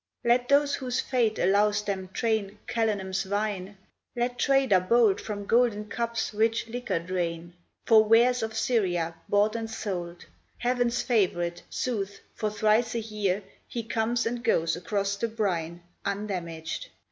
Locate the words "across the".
14.75-15.27